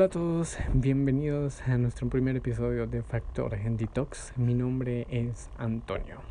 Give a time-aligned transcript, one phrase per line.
[0.00, 4.32] Hola a todos, bienvenidos a nuestro primer episodio de Factor Detox.
[4.38, 6.22] Mi nombre es Antonio.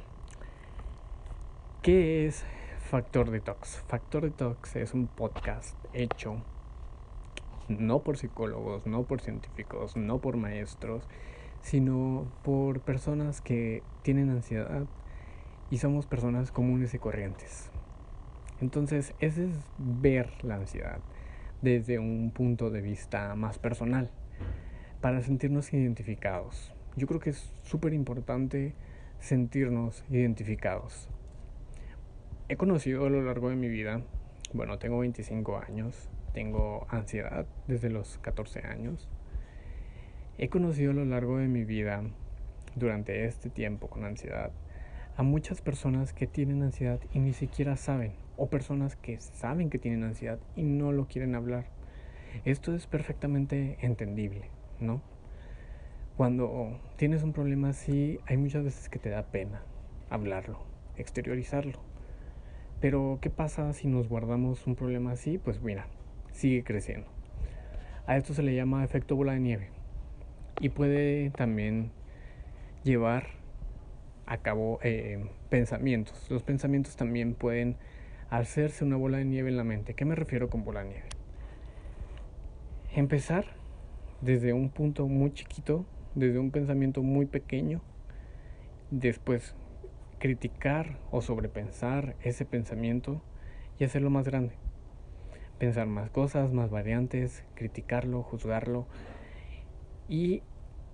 [1.83, 2.45] ¿Qué es
[2.89, 3.83] Factor Detox?
[3.87, 6.41] Factor Detox es un podcast hecho
[7.67, 11.03] no por psicólogos, no por científicos, no por maestros,
[11.61, 14.87] sino por personas que tienen ansiedad
[15.69, 17.69] y somos personas comunes y corrientes.
[18.61, 21.01] Entonces, ese es ver la ansiedad
[21.61, 24.09] desde un punto de vista más personal,
[25.01, 26.73] para sentirnos identificados.
[26.95, 28.73] Yo creo que es súper importante
[29.19, 31.09] sentirnos identificados.
[32.47, 34.01] He conocido a lo largo de mi vida,
[34.53, 39.07] bueno, tengo 25 años, tengo ansiedad desde los 14 años.
[40.37, 42.03] He conocido a lo largo de mi vida,
[42.75, 44.51] durante este tiempo con ansiedad,
[45.17, 49.77] a muchas personas que tienen ansiedad y ni siquiera saben o personas que saben que
[49.79, 51.65] tienen ansiedad y no lo quieren hablar.
[52.45, 54.45] Esto es perfectamente entendible,
[54.79, 55.01] ¿no?
[56.15, 59.61] Cuando tienes un problema así, hay muchas veces que te da pena
[60.09, 60.59] hablarlo,
[60.97, 61.79] exteriorizarlo.
[62.81, 65.37] Pero, ¿qué pasa si nos guardamos un problema así?
[65.37, 65.87] Pues mira,
[66.31, 67.07] sigue creciendo.
[68.07, 69.69] A esto se le llama efecto bola de nieve.
[70.61, 71.91] Y puede también
[72.83, 73.27] llevar
[74.25, 76.29] a cabo eh, pensamientos.
[76.29, 77.75] Los pensamientos también pueden
[78.29, 79.93] hacerse una bola de nieve en la mente.
[79.93, 81.09] ¿Qué me refiero con bola de nieve?
[82.93, 83.45] Empezar
[84.21, 85.85] desde un punto muy chiquito,
[86.15, 87.81] desde un pensamiento muy pequeño,
[88.91, 89.55] después
[90.19, 93.21] criticar o sobrepensar ese pensamiento
[93.79, 94.53] y hacerlo más grande.
[95.57, 98.87] Pensar más cosas, más variantes, criticarlo, juzgarlo
[100.07, 100.41] y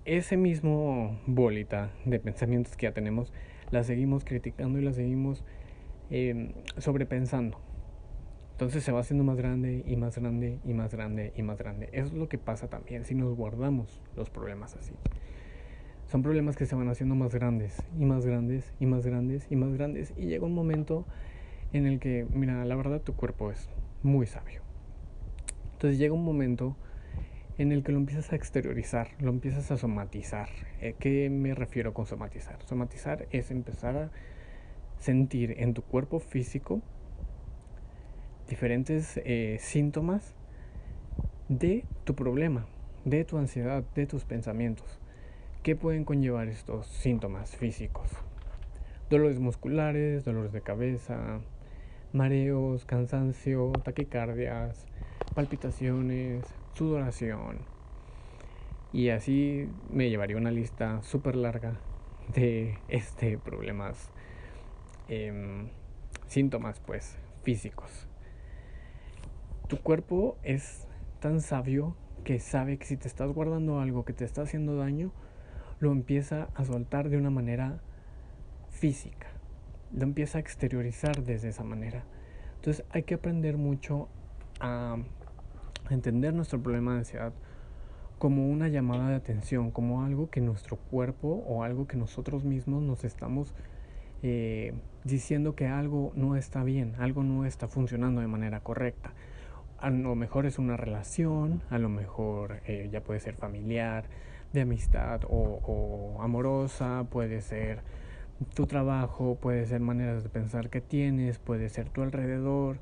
[0.04, 3.32] ese mismo bolita de pensamientos que ya tenemos,
[3.70, 5.44] la seguimos criticando y la seguimos
[6.10, 7.60] eh, sobrepensando.
[8.52, 11.90] Entonces se va haciendo más grande y más grande y más grande y más grande.
[11.92, 14.94] Es lo que pasa también si nos guardamos los problemas así.
[16.06, 19.56] Son problemas que se van haciendo más grandes y más grandes y más grandes y
[19.56, 20.14] más grandes.
[20.16, 21.04] Y llega un momento
[21.72, 23.68] en el que, mira, la verdad tu cuerpo es
[24.02, 24.62] muy sabio.
[25.72, 26.76] Entonces llega un momento
[27.58, 30.48] en el que lo empiezas a exteriorizar, lo empiezas a somatizar.
[30.80, 32.62] Eh, ¿Qué me refiero con somatizar?
[32.64, 34.10] Somatizar es empezar a
[34.98, 36.80] sentir en tu cuerpo físico
[38.48, 40.34] diferentes eh, síntomas
[41.48, 42.66] de tu problema,
[43.04, 45.00] de tu ansiedad, de tus pensamientos.
[45.62, 48.08] ¿Qué pueden conllevar estos síntomas físicos?
[49.10, 51.40] Dolores musculares, dolores de cabeza,
[52.12, 54.86] mareos, cansancio, taquicardias,
[55.34, 57.58] palpitaciones, sudoración.
[58.92, 61.78] Y así me llevaría una lista súper larga
[62.34, 64.10] de este problemas
[65.08, 65.68] Em,
[66.26, 68.08] síntomas pues físicos.
[69.68, 70.86] Tu cuerpo es
[71.20, 75.12] tan sabio que sabe que si te estás guardando algo que te está haciendo daño,
[75.78, 77.80] lo empieza a soltar de una manera
[78.70, 79.28] física.
[79.92, 82.04] Lo empieza a exteriorizar desde esa manera.
[82.56, 84.08] Entonces hay que aprender mucho
[84.58, 84.96] a
[85.88, 87.32] entender nuestro problema de ansiedad
[88.18, 92.82] como una llamada de atención, como algo que nuestro cuerpo o algo que nosotros mismos
[92.82, 93.54] nos estamos
[94.22, 94.72] eh,
[95.04, 99.12] diciendo que algo no está bien, algo no está funcionando de manera correcta.
[99.78, 104.04] A lo mejor es una relación, a lo mejor eh, ya puede ser familiar,
[104.52, 107.80] de amistad o, amorosa, puede ser
[108.54, 112.78] tu trabajo, puede ser maneras de pensar que tienes, puede ser tu alrededor,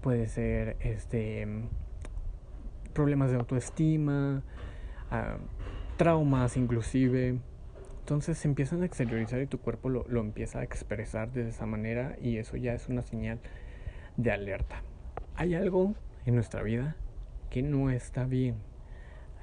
[0.00, 1.46] puede ser este
[2.92, 4.42] problemas de autoestima,
[5.10, 5.36] ah,
[5.96, 7.38] traumas inclusive.
[8.02, 11.66] Entonces se empiezan a exteriorizar y tu cuerpo lo, lo, empieza a expresar de esa
[11.66, 13.38] manera y eso ya es una señal
[14.16, 14.82] de alerta.
[15.36, 15.94] Hay algo
[16.26, 16.96] en nuestra vida
[17.48, 18.56] que no está bien.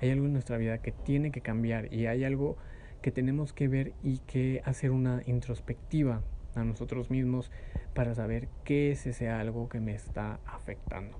[0.02, 2.58] Hay algo en nuestra vida que tiene que cambiar y hay algo
[3.02, 6.22] que tenemos que ver y que hacer una introspectiva
[6.54, 7.52] a nosotros mismos
[7.94, 11.18] para saber qué es ese algo que me está afectando.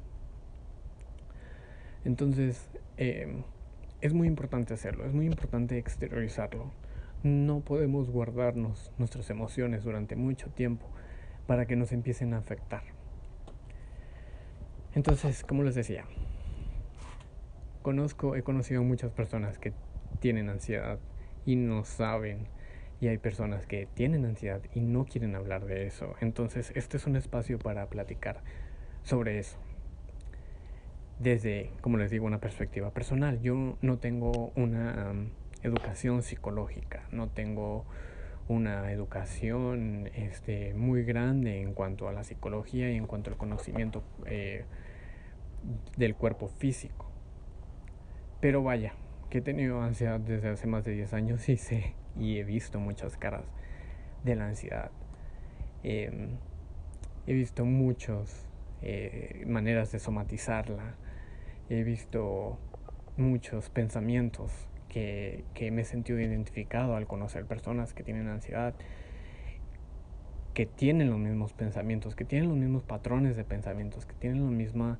[2.04, 3.44] Entonces, eh,
[4.02, 6.74] es muy importante hacerlo, es muy importante exteriorizarlo
[7.24, 10.88] no podemos guardarnos nuestras emociones durante mucho tiempo
[11.48, 12.84] para que nos empiecen a afectar.
[14.96, 16.06] Entonces, como les decía,
[17.82, 19.74] conozco, he conocido muchas personas que
[20.20, 21.00] tienen ansiedad
[21.46, 22.48] y no saben.
[23.02, 26.16] Y hay personas que tienen ansiedad y no quieren hablar de eso.
[26.20, 28.42] Entonces, este es un espacio para platicar
[29.04, 29.58] sobre eso.
[31.18, 33.42] Desde, como les digo, una perspectiva personal.
[33.42, 35.14] Yo no tengo una
[35.64, 37.86] educación psicológica, no tengo
[38.48, 44.04] una educación este, muy grande en cuanto a la psicología y en cuanto al conocimiento
[44.26, 44.66] eh,
[45.98, 47.12] del cuerpo físico.
[48.42, 48.94] Pero vaya,
[49.30, 52.80] que he tenido ansiedad desde hace más de 10 años y sé y he visto
[52.80, 53.46] muchas caras
[54.24, 54.92] de la ansiedad.
[55.84, 56.38] Em,
[57.28, 58.48] he visto muchas
[58.82, 60.96] eh, maneras de somatizarla.
[61.70, 62.58] He visto
[63.18, 68.74] muchos pensamientos que, que me he sentido identificado al conocer personas que tienen ansiedad,
[70.54, 74.52] que tienen los mismos pensamientos, que tienen los mismos patrones de pensamientos, que tienen la
[74.52, 75.00] misma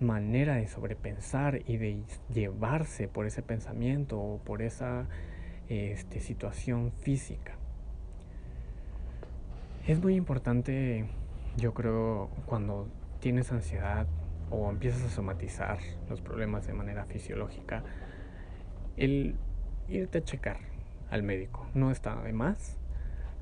[0.00, 2.02] manera de sobrepensar y de
[2.32, 5.06] llevarse por ese pensamiento o por esa
[5.68, 7.56] este, situación física.
[9.86, 11.06] Es muy importante,
[11.56, 12.88] yo creo, cuando
[13.20, 14.06] tienes ansiedad
[14.50, 15.78] o empiezas a somatizar
[16.08, 17.82] los problemas de manera fisiológica,
[18.96, 19.36] el
[19.88, 20.58] irte a checar
[21.10, 22.78] al médico no está de más,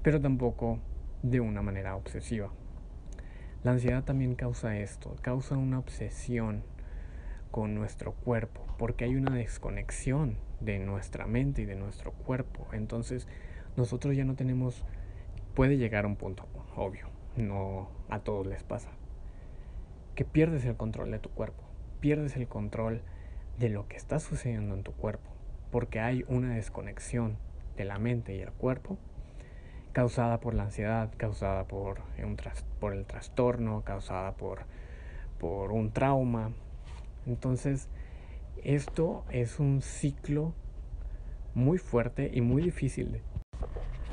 [0.02, 0.78] pero tampoco
[1.22, 2.50] de una manera obsesiva.
[3.62, 6.64] La ansiedad también causa esto, causa una obsesión
[7.52, 12.66] con nuestro cuerpo, porque hay una desconexión de nuestra mente y de nuestro cuerpo.
[12.72, 13.28] Entonces,
[13.76, 14.84] nosotros ya no tenemos,
[15.54, 18.90] puede llegar a un punto, obvio, no a todos les pasa,
[20.14, 21.62] que pierdes el control de tu cuerpo,
[22.00, 23.02] pierdes el control
[23.58, 25.30] de lo que está sucediendo en tu cuerpo,
[25.72, 27.38] porque hay una desconexión
[27.76, 28.98] de la mente y el cuerpo
[29.92, 32.36] causada por la ansiedad, causada por, un
[32.78, 34.60] por el trastorno, causada por,
[35.38, 36.52] por un trauma.
[37.26, 37.88] Entonces,
[38.62, 40.54] esto es un ciclo
[41.54, 43.20] muy fuerte y muy difícil.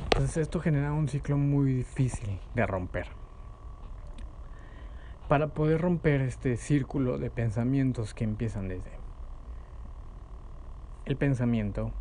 [0.06, 3.08] Entonces, esto genera un ciclo muy difícil de romper.
[5.28, 8.99] Para poder romper este círculo de pensamientos que empiezan desde
[11.10, 11.92] el pensamiento,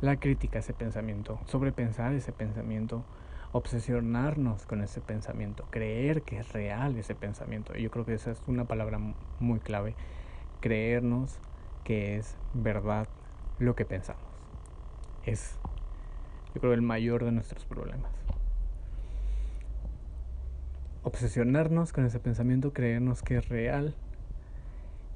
[0.00, 3.04] la crítica a ese pensamiento, sobrepensar ese pensamiento,
[3.50, 7.74] obsesionarnos con ese pensamiento, creer que es real ese pensamiento.
[7.74, 9.00] Yo creo que esa es una palabra
[9.40, 9.96] muy clave,
[10.60, 11.40] creernos
[11.82, 13.08] que es verdad
[13.58, 14.22] lo que pensamos.
[15.26, 15.58] Es,
[16.54, 18.12] yo creo, el mayor de nuestros problemas.
[21.02, 23.96] Obsesionarnos con ese pensamiento, creernos que es real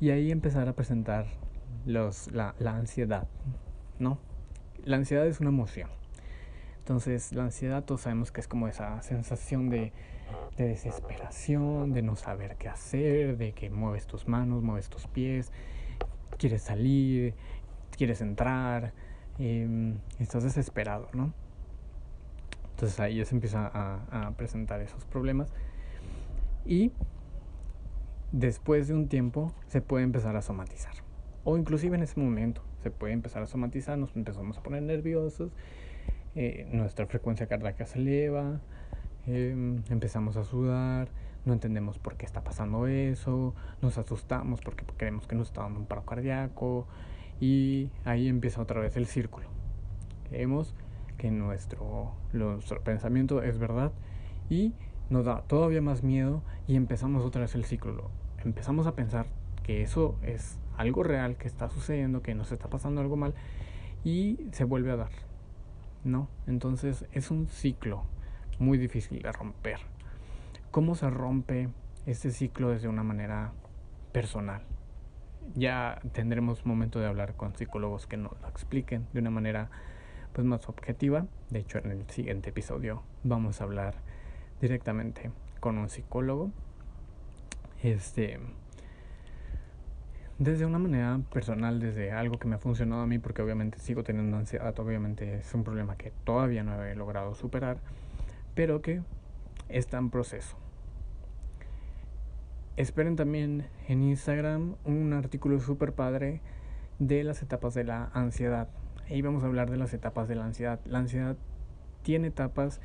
[0.00, 1.26] y ahí empezar a presentar
[1.87, 3.26] los, la, la ansiedad,
[3.99, 4.19] ¿no?
[4.84, 5.88] la ansiedad es una emoción.
[6.79, 9.93] Entonces, la ansiedad todos sabemos que es como esa sensación de,
[10.56, 15.52] desesperación, de no saber qué hacer, de que mueves tus manos, mueves tus pies,
[16.38, 17.34] quieres salir,
[17.96, 18.93] quieres entrar,
[19.38, 21.32] em, estás desesperado, ¿no?
[22.70, 25.52] Entonces ahí ya se empieza a, a presentar esos problemas
[26.64, 26.93] y
[28.32, 30.94] después de un tiempo se puede empezar a somatizar
[31.44, 35.52] o inclusive en ese momento se puede empezar a somatizar, nos empezamos a poner nerviosos,
[36.34, 38.60] eh, nuestra frecuencia cardíaca se eleva,
[39.26, 41.08] em, empezamos a sudar,
[41.44, 45.80] no entendemos por qué está pasando eso, nos asustamos porque creemos que nos está dando
[45.80, 46.86] un paro cardíaco
[47.40, 49.46] y ahí empieza otra vez el círculo.
[50.28, 50.74] Creemos
[51.18, 53.92] que nuestro, nuestro pensamiento es verdad
[54.48, 54.74] y
[55.10, 58.10] nos da todavía más miedo y empezamos otra vez el círculo.
[58.44, 59.26] Empezamos a pensar
[59.62, 63.34] que eso es algo real que está sucediendo, que nos está pasando algo mal
[64.05, 65.12] y se vuelve a dar.
[66.05, 66.29] ¿No?
[66.46, 68.05] Entonces es un ciclo
[68.58, 69.79] muy difícil de romper.
[70.70, 71.69] ¿Cómo se rompe
[72.06, 73.53] este ciclo desde una manera
[74.12, 74.62] personal?
[75.55, 79.70] Ya tendremos momento de hablar con psicólogos que nos lo expliquen de una manera
[80.32, 81.27] pues más objetiva.
[81.51, 83.96] De hecho, en el siguiente episodio vamos a hablar
[84.60, 86.51] directamente con un psicólogo.
[87.82, 88.41] Este
[90.39, 94.03] desde una manera personal, desde algo que me ha funcionado a mí, porque obviamente sigo
[94.03, 97.79] teniendo ansiedad, obviamente es un problema que todavía no he logrado superar,
[98.55, 99.03] pero que
[99.69, 100.56] está en proceso.
[102.77, 106.41] Esperen también en Instagram un artículo súper padre
[106.98, 108.69] de las etapas de la ansiedad.
[109.08, 110.81] Ahí vamos a hablar de las etapas de la ansiedad.
[110.86, 111.36] La ansiedad
[112.03, 112.81] tiene etapas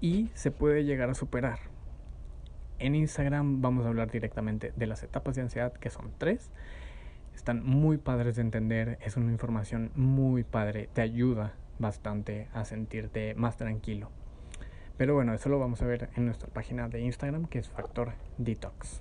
[0.00, 1.71] y se puede llegar a superar.
[2.82, 6.50] En Instagram vamos a hablar directamente de las etapas de ansiedad, que son tres.
[7.32, 13.36] Están muy padres de entender, es una información muy padre, te ayuda bastante a sentirte
[13.36, 14.10] más tranquilo.
[14.96, 18.14] Pero bueno, eso lo vamos a ver en nuestra página de Instagram, que es Factor
[18.38, 19.00] Detox.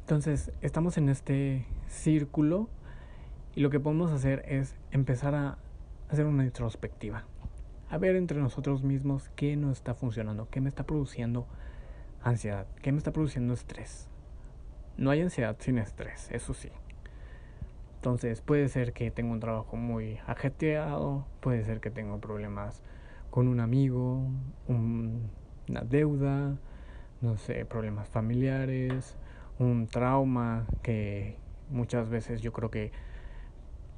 [0.00, 2.70] Entonces, estamos en este círculo
[3.54, 5.58] y lo que podemos hacer es empezar a
[6.08, 7.26] hacer una introspectiva.
[7.90, 11.46] A ver entre nosotros mismos qué no está funcionando, qué me está produciendo
[12.24, 12.66] Ansiedad.
[12.82, 14.08] ¿Qué me está produciendo estrés?
[14.96, 16.70] No hay ansiedad sin estrés, eso sí.
[17.96, 22.80] Entonces puede ser que tenga un trabajo muy ajetreado, puede ser que tenga problemas
[23.30, 24.28] con un amigo,
[24.68, 26.56] una deuda,
[27.22, 29.16] no sé, problemas familiares,
[29.58, 31.38] un trauma que
[31.70, 32.92] muchas veces yo creo que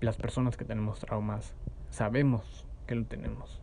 [0.00, 1.54] las personas que tenemos traumas
[1.90, 3.61] sabemos que lo tenemos,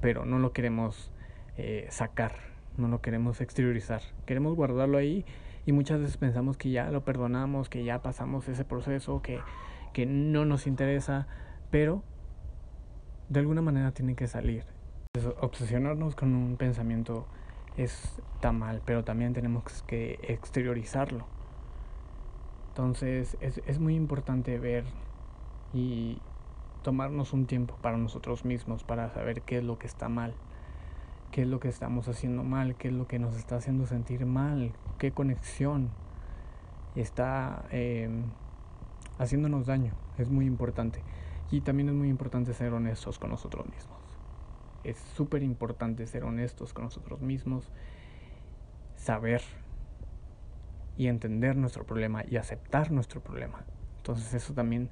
[0.00, 1.12] pero no lo queremos
[1.56, 5.24] eh, sacar, no lo queremos exteriorizar, queremos guardarlo ahí
[5.64, 9.40] y muchas veces pensamos que ya lo perdonamos, que ya pasamos ese proceso, que,
[9.92, 11.26] que no nos interesa,
[11.70, 12.02] pero
[13.28, 14.64] de alguna manera tiene que salir.
[15.40, 17.26] Obsesionarnos con un pensamiento
[17.76, 21.26] está mal, pero también tenemos que exteriorizarlo.
[22.68, 24.84] Entonces es, es muy importante ver
[25.72, 26.20] y
[26.82, 30.34] tomarnos un tiempo para nosotros mismos, para saber qué es lo que está mal,
[31.36, 34.24] qué es lo que estamos haciendo mal, qué es lo que nos está haciendo sentir
[34.24, 35.90] mal, qué conexión
[36.94, 38.22] está em,
[39.18, 39.92] haciéndonos daño.
[40.16, 41.02] Es muy importante.
[41.50, 43.98] Y también es muy importante ser honestos con nosotros mismos.
[44.82, 47.70] Es súper importante ser honestos con nosotros mismos,
[48.94, 49.42] saber
[50.96, 53.62] y entender nuestro problema y aceptar nuestro problema.
[53.98, 54.88] Entonces eso también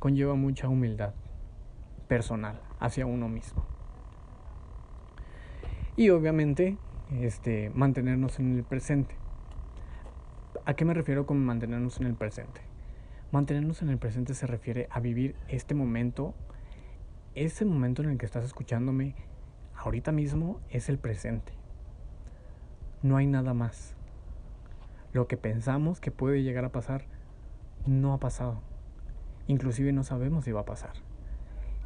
[0.00, 1.14] conlleva mucha humildad
[2.08, 3.64] personal hacia uno mismo.
[6.00, 6.78] Y obviamente
[7.20, 9.16] este, mantenernos en el presente.
[10.64, 12.62] ¿A qué me refiero con mantenernos en el presente?
[13.32, 16.34] Mantenernos en el presente se refiere a vivir este momento,
[17.34, 19.14] ese momento en el que estás escuchándome
[19.76, 21.52] ahorita mismo es el presente.
[23.02, 23.94] No hay nada más.
[25.12, 27.04] Lo que pensamos que puede llegar a pasar
[27.84, 28.62] no ha pasado.
[29.48, 30.94] Inclusive no sabemos si va a pasar.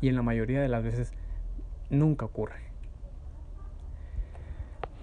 [0.01, 1.15] Y en la mayoría de las veces
[1.91, 2.74] nunca ocurre.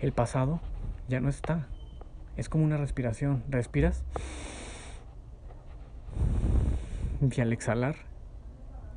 [0.02, 0.60] El pasado
[1.08, 1.68] ya no está.
[2.36, 3.44] Es como una respiración.
[3.50, 4.04] Respiras
[7.22, 7.96] y al exhalar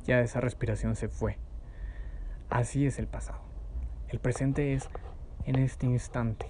[0.05, 1.37] ya esa respiración se fue.
[2.49, 3.39] Así es el pasado.
[4.09, 4.89] El presente es
[5.45, 6.47] en este instante.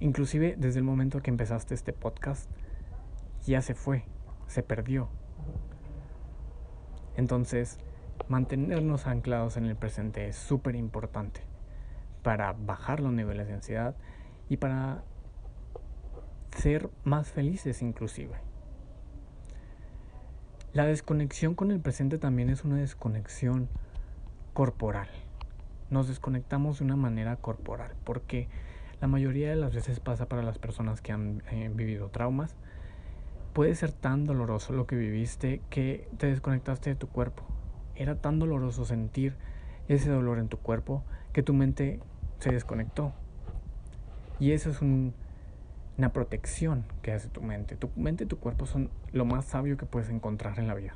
[0.00, 2.50] Inclusive desde el momento que empezaste este podcast,
[3.44, 4.04] ya se fue,
[4.46, 5.10] se perdió.
[7.14, 7.78] Entonces,
[8.28, 11.55] mantenernos anclados en el presente es súper importante
[12.26, 13.94] para bajar los niveles de ansiedad
[14.48, 15.04] y para
[16.50, 18.34] ser más felices inclusive.
[20.72, 23.68] La desconexión con el presente también es una desconexión
[24.54, 25.06] corporal.
[25.88, 28.48] Nos desconectamos de una manera corporal porque
[29.00, 32.56] la mayoría de las veces pasa para las personas que han eh, vivido traumas.
[33.52, 37.44] Puede ser tan doloroso lo que viviste que te desconectaste de tu cuerpo.
[37.94, 39.36] Era tan doloroso sentir
[39.86, 42.00] ese dolor en tu cuerpo que tu mente
[42.38, 43.12] se desconectó.
[44.38, 47.76] Y eso es una protección que hace tu mente.
[47.76, 50.94] Tu mente y tu cuerpo son lo más sabio que puedes encontrar en la vida.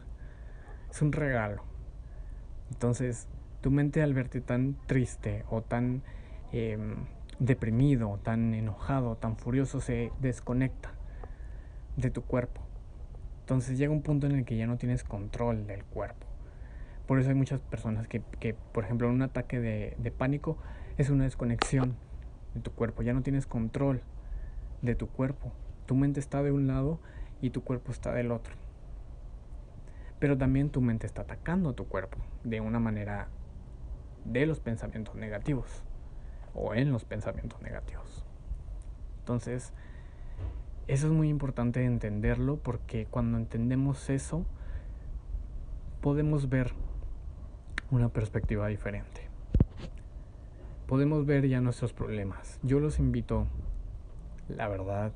[0.90, 1.62] Es un regalo.
[2.70, 3.28] Entonces,
[3.60, 6.02] tu mente al verte tan triste o tan
[6.52, 7.06] em,
[7.38, 10.92] deprimido, tan enojado, tan furioso, se desconecta
[11.96, 12.60] de tu cuerpo.
[13.40, 16.26] Entonces llega un punto en el que ya no tienes control del cuerpo.
[17.06, 20.56] Por eso hay muchas personas que, que por ejemplo, en un ataque de, de pánico
[21.00, 21.96] es una desconexión
[22.52, 23.02] de tu cuerpo.
[23.02, 24.02] Ya no tienes control
[24.82, 25.50] de tu cuerpo.
[25.86, 27.00] Tu mente está de un lado
[27.40, 28.54] y tu cuerpo está del otro.
[30.18, 33.28] Pero también tu mente está atacando a tu cuerpo de una manera
[34.26, 35.82] de los pensamientos negativos
[36.54, 38.26] o en los pensamientos negativos.
[39.20, 39.72] Entonces,
[40.86, 44.44] eso es muy importante entenderlo porque cuando entendemos eso,
[46.02, 46.74] podemos ver
[47.90, 49.29] una perspectiva diferente.
[50.90, 52.58] Podemos ver ya nuestros problemas.
[52.64, 53.46] Yo los invito,
[54.48, 55.12] la verdad,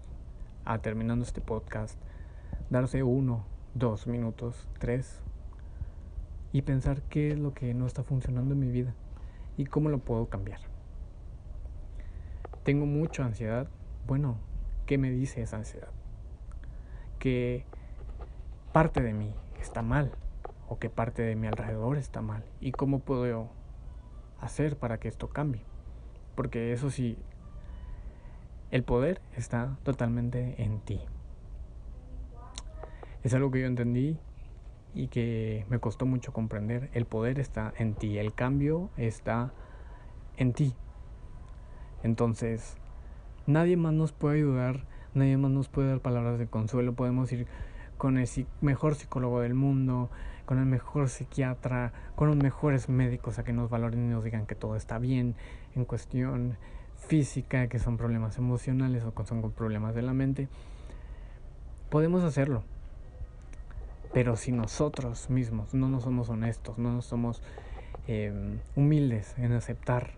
[0.65, 1.99] a terminando este podcast,
[2.71, 5.21] darse uno, dos minutos, tres,
[6.53, 8.95] y pensar qué es lo que no está funcionando en mi vida
[9.57, 10.61] y cómo lo puedo cambiar.
[12.63, 13.67] Tengo mucha ansiedad.
[14.07, 14.37] Bueno,
[14.87, 15.91] ¿qué me dice esa ansiedad?
[17.19, 17.65] Que
[18.73, 20.13] parte de mí está mal
[20.69, 23.51] o que parte de mi alrededor está mal y cómo puedo
[24.45, 25.63] hacer para que esto cambie.
[26.35, 27.17] Porque eso sí,
[28.71, 31.01] el poder está totalmente en ti.
[33.23, 34.19] Es algo que yo entendí
[34.95, 36.91] y que me costó mucho comprender.
[36.93, 39.53] El poder está en ti, el cambio está
[40.37, 40.75] en ti.
[42.03, 42.77] Entonces,
[43.47, 44.85] nadie más nos puede ayudar,
[45.15, 46.95] nadie más nos puede dar palabras de consuelo.
[46.95, 47.47] Podemos ir
[47.97, 48.29] con el
[48.61, 50.11] mejor psicólogo del mundo,
[50.47, 54.47] con el mejor psiquiatra, con los mejores médicos a que nos valoren y nos digan
[54.47, 55.35] que todo está bien
[55.75, 56.57] en cuestión
[56.97, 60.49] física, que son problemas emocionales o que son problemas de la mente.
[61.91, 62.63] Podemos hacerlo.
[64.13, 67.43] Pero si nosotros mismos no nos somos honestos, no nos somos
[68.07, 70.13] em, humildes en aceptar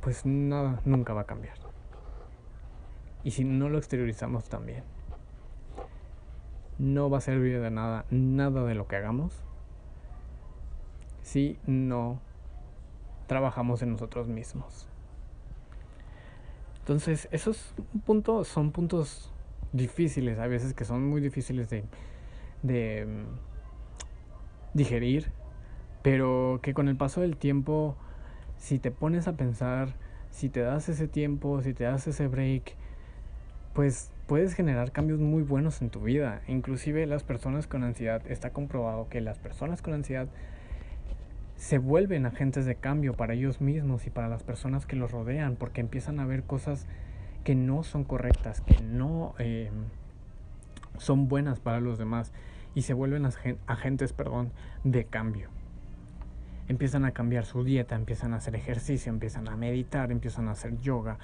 [0.00, 1.56] pues nada, nunca va a cambiar.
[3.24, 4.84] Y si no lo exteriorizamos también.
[6.78, 9.44] No va a servir de nada, nada de lo que hagamos,
[11.22, 12.20] si no
[13.26, 14.88] trabajamos en nosotros mismos.
[16.80, 19.32] Entonces, esos puntos son puntos
[19.72, 23.24] difíciles, a veces que son muy difíciles de, mm,
[24.74, 25.32] digerir,
[26.02, 27.96] pero que con el paso del tiempo,
[28.58, 29.94] si te pones a pensar,
[30.30, 32.74] si te das ese tiempo, si te das ese break,
[33.72, 36.42] pues puedes generar cambios muy buenos en tu vida.
[36.48, 40.28] Inclusive las personas con ansiedad, está comprobado que las personas con ansiedad
[41.56, 45.56] se vuelven agentes de cambio para ellos mismos y para las personas que los rodean,
[45.56, 46.86] porque empiezan a ver cosas
[47.44, 49.70] que no son correctas, que no eh,
[50.98, 52.32] son buenas para los demás
[52.74, 53.26] y se vuelven
[53.66, 54.50] agentes perdón,
[54.82, 55.48] de cambio.
[56.66, 60.80] Empiezan a cambiar su dieta, empiezan a hacer ejercicio, empiezan a meditar, empiezan a hacer
[60.80, 61.18] yoga,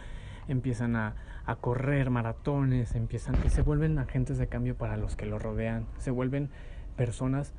[0.49, 1.15] empiezan a,
[1.47, 5.87] a correr maratones, empiezan y se vuelven agentes de cambio para los que los rodean,
[5.99, 6.51] se vuelven
[6.97, 7.55] personas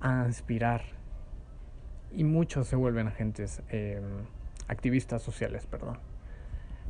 [0.00, 0.82] a inspirar,
[2.12, 4.02] y muchos se vuelven agentes, em,
[4.68, 5.98] activistas sociales, perdón,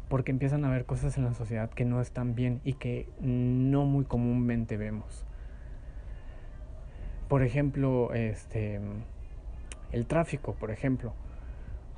[0.09, 3.85] porque empiezan a ver cosas en la sociedad que no están bien y que no
[3.85, 5.25] muy comúnmente vemos.
[7.28, 8.80] Por ejemplo, este,
[9.92, 11.14] el tráfico, por ejemplo.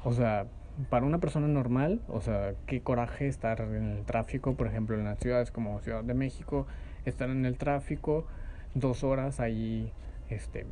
[0.05, 0.47] O sea,
[0.91, 5.05] para una persona normal, o sea, qué coraje estar en el tráfico, por ejemplo, en
[5.05, 6.67] las ciudades como Ciudad de México,
[7.05, 8.27] estar en el tráfico
[8.75, 9.93] dos horas ahí,
[10.31, 10.67] este,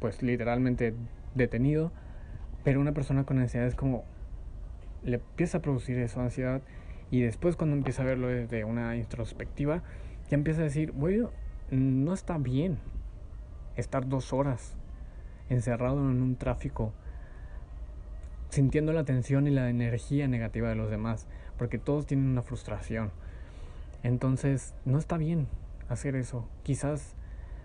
[0.00, 0.94] pues literalmente
[1.34, 1.92] detenido,
[2.64, 4.04] pero una persona con ansiedad es como
[5.04, 6.60] le empieza a producir eso, ansiedad,
[7.10, 9.82] y después cuando empieza a verlo desde una introspectiva,
[10.28, 11.30] ya empieza a decir, bueno,
[11.70, 12.78] no está bien
[13.76, 14.74] estar dos horas
[15.48, 16.92] encerrado en un tráfico,
[18.50, 23.10] sintiendo la tensión y la energía negativa de los demás, porque todos tienen una frustración.
[24.02, 25.48] Entonces, no está bien
[25.88, 26.48] hacer eso.
[26.62, 27.14] Quizás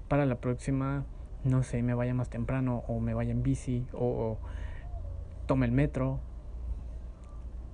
[0.07, 1.05] para la próxima
[1.43, 4.37] no sé, me vaya más temprano o me vaya en bici o,
[5.45, 6.19] tome el metro.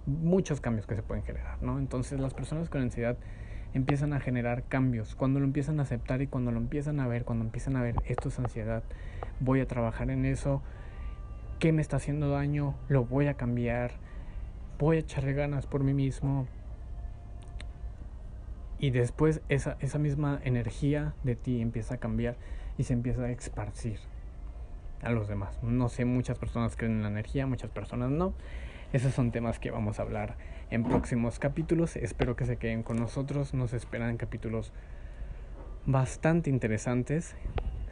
[0.08, 1.78] Muchos cambios que se pueden generar, ¿no?
[1.78, 3.17] Entonces las personas con ansiedad
[3.76, 5.13] empiezan a generar cambios.
[5.13, 7.95] Cuando lo empiezan a aceptar y cuando lo empiezan a ver, cuando empiezan a ver
[8.06, 8.82] esto es ansiedad,
[9.39, 10.63] voy a trabajar en eso,
[11.60, 13.91] qué me está haciendo daño, lo voy a cambiar,
[14.80, 16.48] voy a echarle ganas por mí mismo.
[18.80, 22.38] Y después esa, esa misma energía de ti empieza a cambiar
[22.78, 24.00] y se empieza a esparcir
[25.02, 25.62] a los demás.
[25.62, 28.34] No sé, muchas personas creen en la energía, muchas personas no.
[28.93, 30.36] Esos son temas que vamos a hablar
[30.72, 31.98] en próximos capítulos.
[31.98, 33.54] Espero que se queden con nosotros.
[33.54, 34.72] Nos esperan capítulos
[35.86, 37.36] bastante interesantes.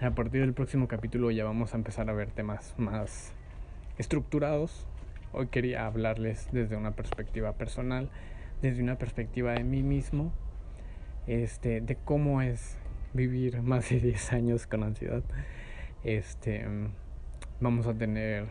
[0.02, 3.34] A partir del próximo capítulo ya vamos a empezar a ver temas más
[3.98, 4.88] estructurados.
[5.34, 8.10] Hoy quería hablarles desde una perspectiva personal,
[8.62, 10.32] desde una perspectiva de mí mismo,
[11.26, 12.78] este, de cómo es
[13.14, 15.24] vivir más de 10 años con ansiedad.
[16.04, 16.66] Este,
[17.60, 18.46] vamos a tener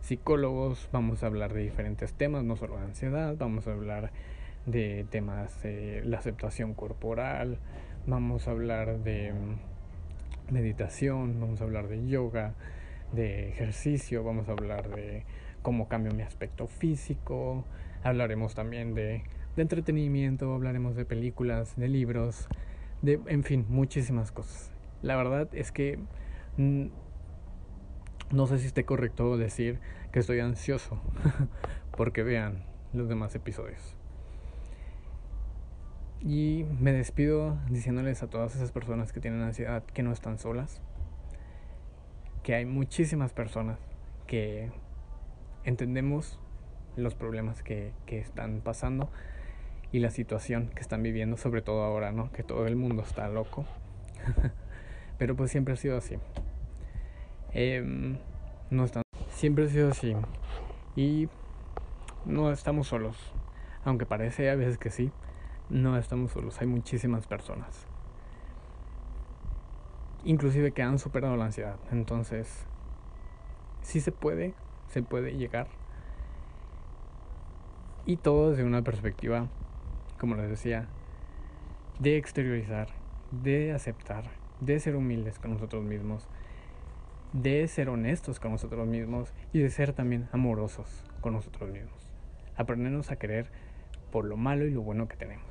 [0.00, 4.12] psicólogos, vamos a hablar de diferentes temas, no solo de ansiedad, vamos a hablar
[4.64, 7.58] de temas de la aceptación corporal,
[8.06, 9.32] vamos a hablar de
[10.50, 12.54] meditación, vamos a hablar de yoga,
[13.12, 15.24] de ejercicio, vamos a hablar de
[15.62, 17.64] cómo cambio mi aspecto físico,
[18.02, 19.24] hablaremos también de,
[19.56, 22.48] de entretenimiento, hablaremos de películas, de libros,
[23.02, 24.70] de, en fin, muchísimas cosas.
[25.02, 25.98] La verdad es que
[26.56, 26.86] mm,
[28.30, 29.78] no sé si esté correcto decir
[30.12, 31.00] que estoy ansioso,
[31.96, 33.96] porque vean los demás episodios.
[36.20, 40.80] Y me despido diciéndoles a todas esas personas que tienen ansiedad que no están solas,
[42.46, 43.76] que hay muchísimas personas
[44.28, 44.70] que
[45.64, 46.38] entendemos
[46.94, 49.10] los problemas que, que están pasando
[49.90, 52.30] y la situación que están viviendo, sobre todo ahora, ¿no?
[52.30, 53.64] Que todo el mundo está loco.
[55.18, 56.18] Pero pues siempre ha sido así.
[57.50, 58.16] Em,
[58.70, 60.14] no están, siempre ha sido así.
[60.94, 61.28] Y
[62.26, 63.16] no estamos solos.
[63.84, 65.10] Aunque parece a veces que sí,
[65.68, 66.60] no estamos solos.
[66.60, 67.88] Hay muchísimas personas.
[70.26, 71.78] Inclusive que han superado la ansiedad.
[71.90, 72.66] Entonces,
[73.80, 74.52] sí se puede,
[74.88, 75.68] se puede llegar.
[78.04, 79.48] Y todo desde una perspectiva
[80.18, 80.86] como les decía,
[81.98, 82.88] de exteriorizar,
[83.30, 84.24] de aceptar,
[84.60, 86.28] de ser humildes con nosotros mismos,
[87.32, 92.10] de ser honestos con nosotros mismos y de ser también amorosos con nosotros mismos.
[92.56, 93.50] Aprendernos a querer
[94.10, 95.44] por lo malo y lo bueno que tenemos.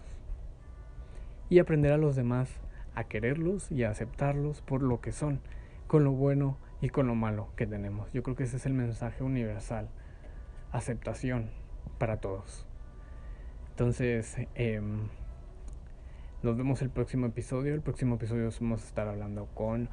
[1.50, 2.60] Y aprender a los demás
[2.95, 5.41] a quererlos y a aceptarlos por lo que son,
[5.88, 8.12] con lo bueno y con lo malo que tenemos.
[8.13, 9.89] Yo creo que ese es el mensaje universal.
[10.71, 11.49] Aceptación
[11.97, 12.65] para todos.
[13.71, 15.10] Entonces, em,
[16.43, 17.73] Nos vemos el próximo episodio.
[17.73, 19.89] El próximo episodio vamos a estar hablando con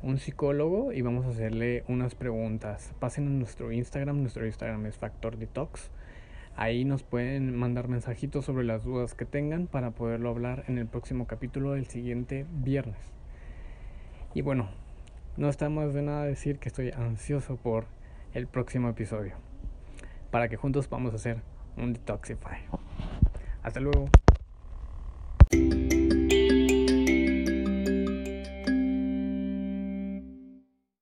[0.00, 2.94] un psicólogo y vamos a hacerle unas preguntas.
[3.00, 4.20] Pasen a nuestro Instagram.
[4.20, 5.90] Nuestro Instagram es Factor Detox.
[6.60, 10.88] Ahí nos pueden mandar mensajitos sobre las dudas que tengan para poderlo hablar en el
[10.88, 12.98] próximo capítulo del siguiente viernes.
[14.34, 14.68] Y bueno,
[15.36, 17.84] no está más de nada decir que estoy ansioso por
[18.34, 19.34] el próximo episodio.
[20.32, 21.42] Para que juntos vamos a hacer
[21.76, 22.58] un Detoxify.
[23.62, 24.08] Hasta luego.